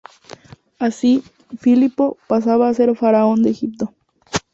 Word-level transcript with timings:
Así, 0.79 1.21
Filipo 1.59 2.17
pasaba 2.27 2.67
a 2.67 2.73
ser 2.73 2.95
faraón 2.95 3.43
de 3.43 3.51
Egipto. 3.51 3.93